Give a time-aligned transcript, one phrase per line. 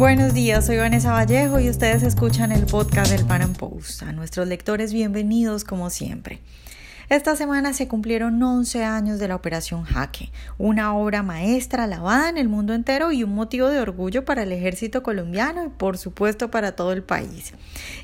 [0.00, 4.02] Buenos días, soy Vanessa Vallejo y ustedes escuchan el podcast del Pan Post.
[4.02, 6.38] A nuestros lectores, bienvenidos como siempre.
[7.10, 12.38] Esta semana se cumplieron 11 años de la Operación Jaque, una obra maestra alabada en
[12.38, 16.52] el mundo entero y un motivo de orgullo para el ejército colombiano y por supuesto
[16.52, 17.52] para todo el país.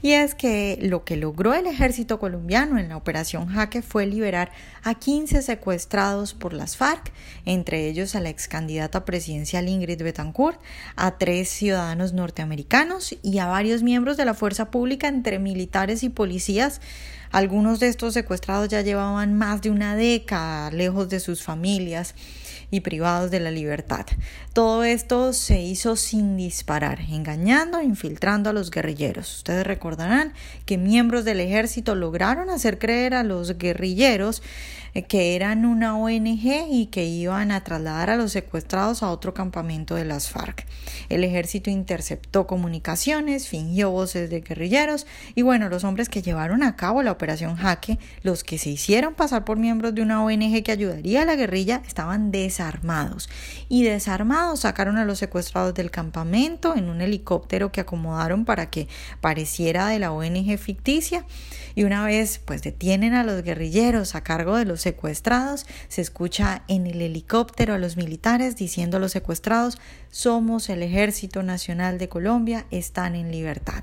[0.00, 4.52] Y es que lo que logró el ejército colombiano en la Operación Jaque fue liberar
[4.82, 7.12] a 15 secuestrados por las FARC,
[7.44, 10.58] entre ellos a la ex candidata presidencial Ingrid Betancourt,
[10.96, 16.08] a tres ciudadanos norteamericanos y a varios miembros de la fuerza pública entre militares y
[16.08, 16.80] policías
[17.34, 22.14] algunos de estos secuestrados ya llevaban más de una década lejos de sus familias
[22.70, 24.06] y privados de la libertad.
[24.52, 29.38] Todo esto se hizo sin disparar, engañando e infiltrando a los guerrilleros.
[29.38, 30.32] Ustedes recordarán
[30.64, 34.40] que miembros del ejército lograron hacer creer a los guerrilleros
[35.02, 39.96] que eran una ONG y que iban a trasladar a los secuestrados a otro campamento
[39.96, 40.66] de las FARC.
[41.08, 46.76] El ejército interceptó comunicaciones, fingió voces de guerrilleros y bueno, los hombres que llevaron a
[46.76, 50.72] cabo la operación Jaque, los que se hicieron pasar por miembros de una ONG que
[50.72, 53.28] ayudaría a la guerrilla, estaban desarmados
[53.68, 58.88] y desarmados sacaron a los secuestrados del campamento en un helicóptero que acomodaron para que
[59.20, 61.26] pareciera de la ONG ficticia
[61.74, 66.62] y una vez pues detienen a los guerrilleros a cargo de los secuestrados, se escucha
[66.68, 69.78] en el helicóptero a los militares diciendo a los secuestrados,
[70.10, 73.82] somos el Ejército Nacional de Colombia, están en libertad.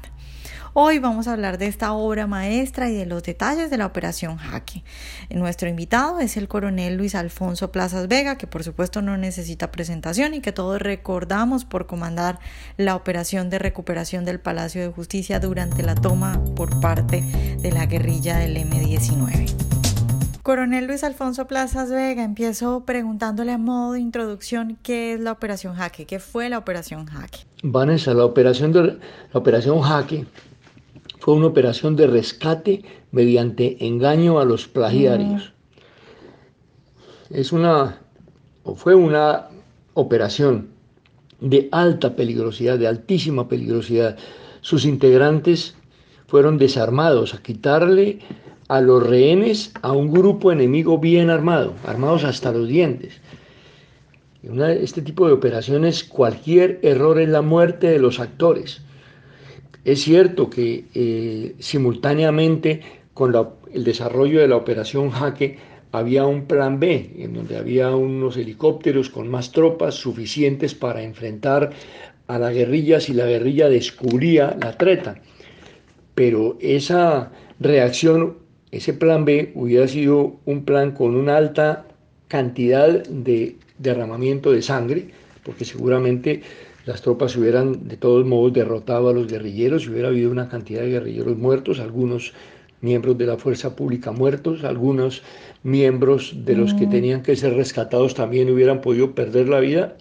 [0.73, 4.37] Hoy vamos a hablar de esta obra maestra y de los detalles de la operación
[4.37, 4.85] Jaque.
[5.29, 10.33] Nuestro invitado es el coronel Luis Alfonso Plazas Vega, que por supuesto no necesita presentación
[10.33, 12.39] y que todos recordamos por comandar
[12.77, 17.85] la operación de recuperación del Palacio de Justicia durante la toma por parte de la
[17.85, 19.70] guerrilla del M-19.
[20.43, 25.75] Coronel Luis Alfonso Plazas Vega, empiezo preguntándole a modo de introducción qué es la Operación
[25.75, 27.41] Jaque, qué fue la Operación Jaque.
[27.61, 30.25] Vanessa, la operación, de, la operación Jaque
[31.19, 35.53] fue una operación de rescate mediante engaño a los plagiarios.
[37.29, 37.35] Mm.
[37.35, 37.99] Es una,
[38.63, 39.49] o fue una
[39.93, 40.69] operación
[41.39, 44.17] de alta peligrosidad, de altísima peligrosidad.
[44.61, 45.75] Sus integrantes
[46.25, 48.21] fueron desarmados a quitarle
[48.71, 53.19] a los rehenes a un grupo enemigo bien armado, armados hasta los dientes.
[54.43, 58.81] En este tipo de operaciones cualquier error es la muerte de los actores.
[59.83, 62.79] Es cierto que eh, simultáneamente
[63.13, 63.35] con
[63.73, 65.57] el desarrollo de la operación Jaque
[65.91, 71.71] había un plan B, en donde había unos helicópteros con más tropas suficientes para enfrentar
[72.27, 75.15] a la guerrilla si la guerrilla descubría la treta.
[76.15, 78.40] Pero esa reacción
[78.71, 81.85] ese plan B hubiera sido un plan con una alta
[82.27, 85.09] cantidad de derramamiento de sangre,
[85.43, 86.41] porque seguramente
[86.85, 90.81] las tropas hubieran de todos modos derrotado a los guerrilleros, y hubiera habido una cantidad
[90.81, 92.33] de guerrilleros muertos, algunos
[92.79, 95.21] miembros de la fuerza pública muertos, algunos
[95.63, 96.89] miembros de los que mm.
[96.89, 99.97] tenían que ser rescatados también hubieran podido perder la vida,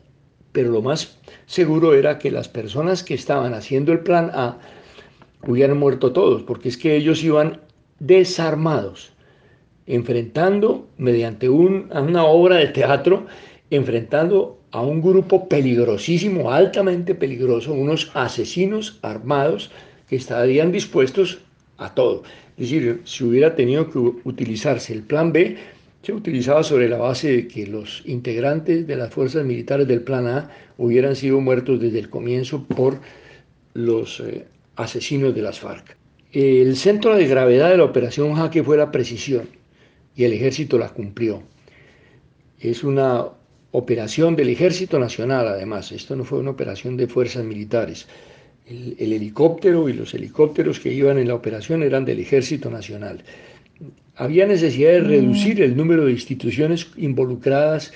[0.53, 4.59] pero lo más seguro era que las personas que estaban haciendo el plan A
[5.47, 7.61] hubieran muerto todos, porque es que ellos iban
[8.01, 9.13] desarmados,
[9.87, 13.27] enfrentando mediante una obra de teatro,
[13.71, 19.71] enfrentando a un grupo peligrosísimo, altamente peligroso, unos asesinos armados
[20.09, 21.39] que estarían dispuestos
[21.79, 22.23] a todo.
[22.57, 25.57] Es decir, si hubiera tenido que utilizarse el plan B,
[26.03, 30.27] se utilizaba sobre la base de que los integrantes de las fuerzas militares del plan
[30.27, 33.01] A hubieran sido muertos desde el comienzo por
[33.75, 34.47] los eh,
[34.77, 36.00] asesinos de las FARC.
[36.33, 39.49] El centro de gravedad de la operación Jaque fue la precisión
[40.15, 41.43] y el ejército la cumplió.
[42.61, 43.27] Es una
[43.73, 48.07] operación del ejército nacional además, esto no fue una operación de fuerzas militares.
[48.65, 53.25] El, helicóptero y los helicópteros que iban en la operación eran del ejército nacional.
[54.15, 57.93] Había necesidad de reducir el número de instituciones involucradas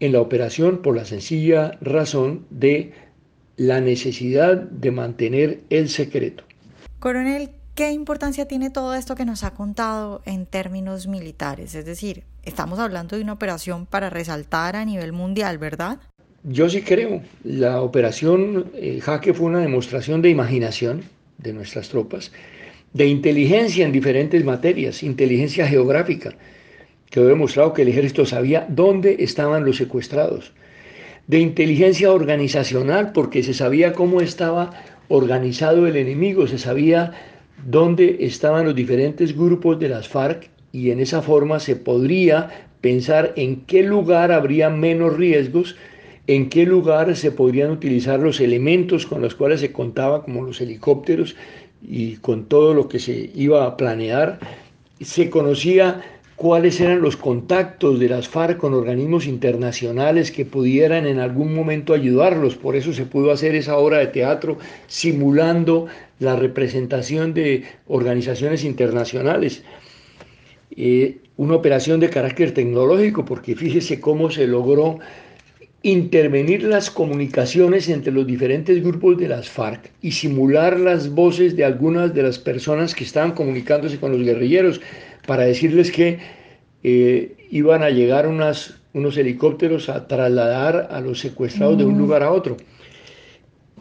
[0.00, 2.92] en la operación por la sencilla razón de
[3.58, 6.44] la necesidad de mantener el secreto.
[6.98, 11.74] Coronel, ¿Qué importancia tiene todo esto que nos ha contado en términos militares?
[11.74, 15.98] Es decir, estamos hablando de una operación para resaltar a nivel mundial, ¿verdad?
[16.44, 17.22] Yo sí creo.
[17.42, 21.02] La operación eh, Jaque fue una demostración de imaginación
[21.38, 22.30] de nuestras tropas,
[22.92, 26.30] de inteligencia en diferentes materias, inteligencia geográfica,
[27.10, 30.52] que ha demostrado que el ejército sabía dónde estaban los secuestrados,
[31.26, 37.33] de inteligencia organizacional, porque se sabía cómo estaba organizado el enemigo, se sabía
[37.66, 43.32] dónde estaban los diferentes grupos de las FARC y en esa forma se podría pensar
[43.36, 45.76] en qué lugar habría menos riesgos
[46.26, 50.60] en qué lugar se podrían utilizar los elementos con los cuales se contaba, como los
[50.60, 51.36] helicópteros
[51.82, 54.38] y con todo lo que se iba a planear.
[55.00, 56.02] Se conocía
[56.36, 61.92] cuáles eran los contactos de las FARC con organismos internacionales que pudieran en algún momento
[61.92, 62.56] ayudarlos.
[62.56, 64.56] Por eso se pudo hacer esa obra de teatro
[64.86, 65.86] simulando
[66.24, 69.62] la representación de organizaciones internacionales.
[70.76, 74.98] Eh, una operación de carácter tecnológico, porque fíjese cómo se logró
[75.82, 81.64] intervenir las comunicaciones entre los diferentes grupos de las FARC y simular las voces de
[81.64, 84.80] algunas de las personas que estaban comunicándose con los guerrilleros
[85.26, 86.18] para decirles que
[86.82, 92.32] eh, iban a llegar unos helicópteros a trasladar a los secuestrados de un lugar a
[92.32, 92.56] otro.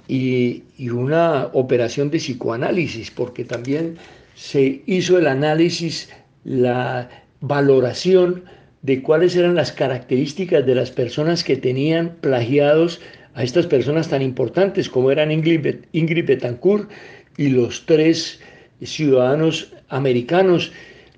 [0.08, 3.98] Y, una operación de psicoanálisis, porque también
[4.36, 6.10] se hizo el análisis,
[6.44, 7.10] la
[7.40, 8.44] valoración
[8.82, 13.00] de cuáles eran las características de las personas que tenían plagiados
[13.34, 16.90] a estas personas tan importantes como eran Ingrid, Betancourt
[17.38, 18.40] y los tres
[18.82, 20.72] ciudadanos americanos,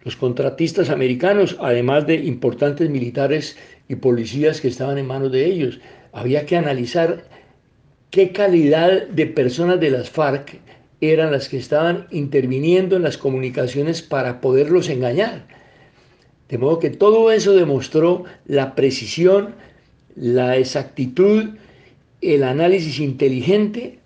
[0.03, 3.57] los contratistas americanos, además de importantes militares
[3.89, 5.79] y policías que estaban en manos de ellos.
[6.13, 7.23] Había que analizar
[8.09, 10.59] qué calidad de personas de las FARC
[11.01, 15.47] eran las que estaban interviniendo en las comunicaciones para poderlos engañar.
[16.49, 19.55] De modo que todo eso demostró la precisión,
[20.15, 21.55] la exactitud,
[22.21, 23.99] el análisis inteligente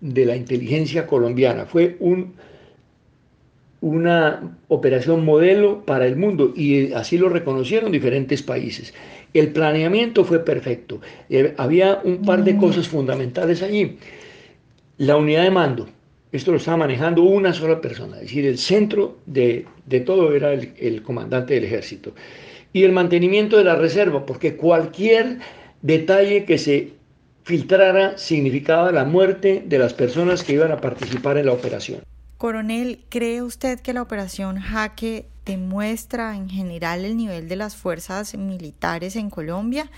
[0.00, 1.66] de la inteligencia colombiana.
[1.66, 2.34] Fue un,
[3.80, 8.92] una operación modelo para el mundo y así lo reconocieron diferentes países.
[9.32, 11.00] El planeamiento fue perfecto.
[11.28, 13.96] Eh, había un par de cosas fundamentales allí.
[14.98, 15.88] La unidad de mando,
[16.30, 19.66] esto lo estaba manejando una sola persona, es decir, el centro de,
[20.04, 22.12] todo era el, el, comandante del ejército.
[22.72, 25.38] Y el mantenimiento de la reserva, porque cualquier
[25.80, 26.92] detalle que se
[27.44, 32.00] filtrara significaba la muerte de las personas que iban a participar en la operación.
[32.40, 38.34] Coronel, ¿cree usted que la operación Jaque demuestra en general el nivel de las fuerzas
[38.36, 39.90] militares en Colombia?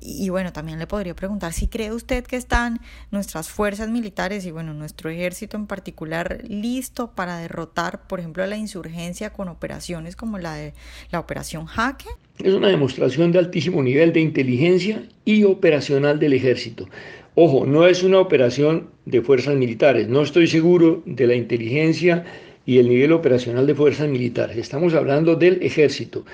[0.00, 4.50] Y, bueno, también le podría preguntar si cree usted que están nuestras fuerzas militares y
[4.50, 10.38] bueno, nuestro ejército en particular listo para derrotar, por ejemplo, la insurgencia con operaciones como
[10.38, 10.74] la de
[11.10, 12.08] la operación Jaque.
[12.38, 16.88] Es una demostración de altísimo nivel de inteligencia y operacional del ejército.
[17.34, 20.08] Ojo, no es una operación de fuerzas militares.
[20.08, 22.24] No estoy seguro de la inteligencia
[22.68, 24.58] y el nivel operacional de fuerzas militares.
[24.58, 26.26] Estamos hablando del ejército.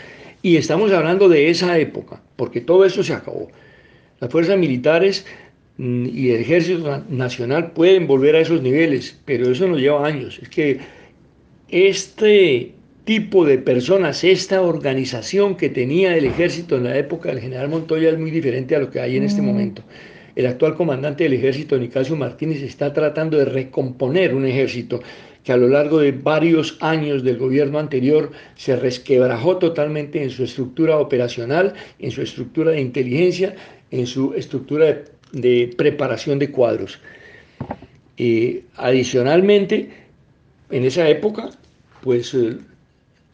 [0.42, 3.52] Y estamos hablando de esa época, porque todo eso se acabó.
[4.18, 5.24] Las fuerzas militares
[5.76, 10.40] mm, y el ejército nacional pueden volver a esos niveles, pero eso nos lleva años.
[10.42, 10.80] Es que
[11.68, 12.72] este
[13.04, 18.10] tipo de personas, esta organización que tenía el ejército en la época del general Montoya
[18.10, 19.44] es muy diferente a lo que hay en este mm.
[19.44, 19.84] momento
[20.36, 25.00] el actual comandante del ejército, Nicasio Martínez, está tratando de recomponer un ejército
[25.44, 30.42] que a lo largo de varios años del gobierno anterior se resquebrajó totalmente en su
[30.42, 33.54] estructura operacional, en su estructura de inteligencia,
[33.90, 35.02] en su estructura
[35.32, 36.98] de, preparación de cuadros.
[38.76, 39.90] adicionalmente,
[40.70, 41.50] en esa época,
[42.00, 42.56] pues eh,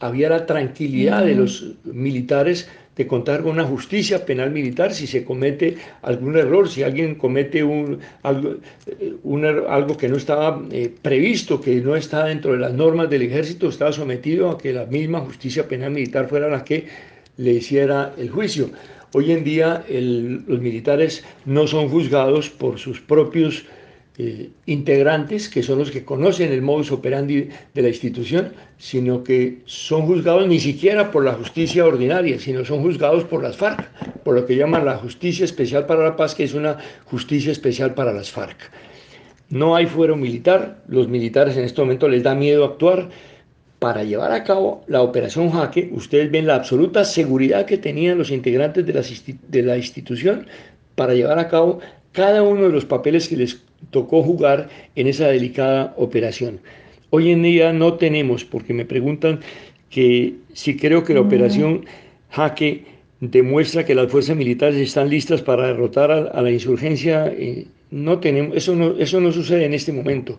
[0.01, 5.25] había la tranquilidad de los militares de contar con una justicia penal militar si se
[5.25, 8.57] comete algún error, si alguien comete un, algo,
[8.97, 13.23] er, algo que no estaba eh, previsto, que no está dentro de las normas del
[13.23, 16.87] ejército, estaba sometido a que la misma justicia penal militar fuera la que
[17.37, 18.71] le hiciera el juicio.
[19.13, 23.65] Hoy en día los militares no son juzgados por sus propios
[24.23, 29.61] eh, integrantes, que son los que conocen el modus operandi de la institución, sino que
[29.65, 33.89] son juzgados ni siquiera por la justicia ordinaria, sino son juzgados por las FARC,
[34.23, 37.95] por lo que llaman la justicia especial para la paz, que es una justicia especial
[37.95, 38.59] para las FARC.
[39.49, 43.09] No hay fuero militar, los militares en este momento les da miedo actuar.
[43.79, 48.31] Para llevar a cabo la operación Jaque, ustedes ven la absoluta seguridad que tenían los
[48.31, 49.03] integrantes de la,
[49.49, 50.47] de la institución
[50.95, 51.81] para llevar a cabo
[52.13, 56.61] cada uno de los papeles que les tocó jugar en esa delicada operación.
[57.11, 59.41] Hoy en día no tenemos, porque me preguntan
[59.91, 61.85] que si creo que la operación
[62.31, 62.85] Jaque
[63.21, 68.57] demuestra que las fuerzas militares están listas para derrotar a, la insurgencia, eh, no tenemos,
[68.57, 70.39] eso no, eso no sucede en este momento.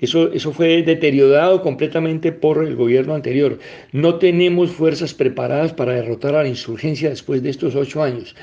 [0.00, 3.58] Eso, eso fue deteriorado completamente por el gobierno anterior.
[3.92, 8.34] No tenemos fuerzas preparadas para derrotar a la insurgencia después de estos ocho años.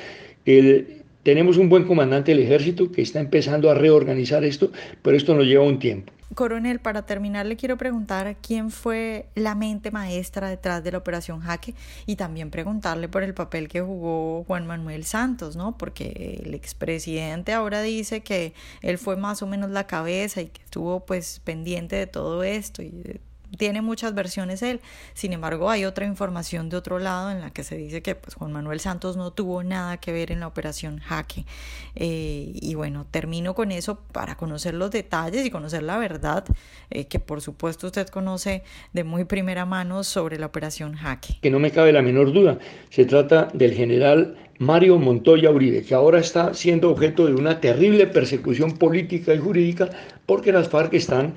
[0.45, 5.36] El, tenemos un buen comandante del ejército que está empezando a reorganizar esto, pero esto
[5.36, 6.12] nos lleva un tiempo.
[6.34, 11.42] Coronel, para terminar le quiero preguntar quién fue la mente maestra detrás de la operación
[11.42, 11.75] Jaque
[12.06, 15.78] y también preguntarle por el papel que jugó Juan Manuel Santos, ¿no?
[15.78, 20.62] Porque el expresidente ahora dice que él fue más o menos la cabeza y que
[20.62, 23.20] estuvo pues pendiente de todo esto y
[23.58, 24.81] tiene muchas versiones él.
[25.13, 28.36] Sin embargo, hay otra información de otro lado en la que se dice que pues,
[28.36, 31.46] Juan Manuel Santos no tuvo nada que ver en la operación Jaque.
[31.96, 36.46] Eh, y bueno, termino con eso para conocer los detalles y conocer la verdad,
[36.89, 41.36] eh, que por supuesto usted conoce de muy primera mano sobre la operación Jaque.
[41.41, 45.96] Que no me cabe la menor duda, se trata del general Mario Montoya Uribe, que
[45.96, 49.89] ahora está siendo objeto de una terrible persecución política y jurídica
[50.27, 51.34] porque las FARC están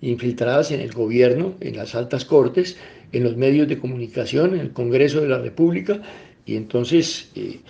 [0.00, 2.76] infiltradas en el gobierno, en las altas cortes,
[3.12, 6.00] en los medios de comunicación, en el Congreso de la República,
[6.44, 7.60] y entonces, eh,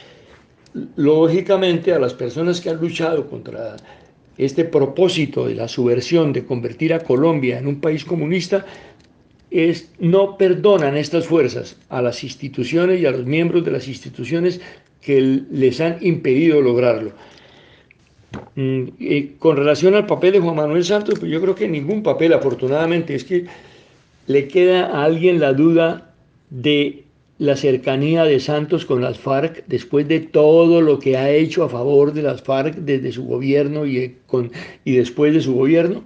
[0.96, 3.76] lógicamente, a las personas que han luchado contra
[4.36, 8.66] este propósito de la subversión de convertir a Colombia en un país comunista,
[9.50, 14.60] es, no perdonan estas fuerzas a las instituciones y a los miembros de las instituciones
[15.00, 17.12] que les han impedido lograrlo.
[18.54, 18.84] Mm,
[19.38, 23.14] con relación al papel de Juan Manuel Santos, pues yo creo que ningún papel, afortunadamente,
[23.14, 23.46] es que
[24.26, 26.12] le queda a alguien la duda
[26.50, 27.04] de
[27.38, 31.68] la cercanía de Santos con las FARC después de todo lo que ha hecho a
[31.68, 34.50] favor de las FARC desde su gobierno y, con,
[34.84, 36.02] y después de su gobierno.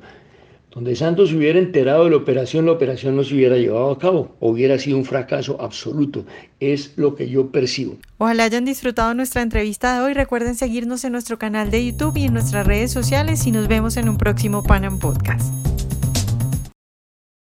[0.71, 4.37] Donde Santos hubiera enterado de la operación, la operación no se hubiera llevado a cabo,
[4.39, 6.25] hubiera sido un fracaso absoluto.
[6.61, 7.97] Es lo que yo percibo.
[8.19, 10.15] Ojalá hayan disfrutado nuestra entrevista de hoy.
[10.15, 13.97] Recuerden seguirnos en nuestro canal de YouTube y en nuestras redes sociales y nos vemos
[13.97, 15.70] en un próximo Panam Podcast.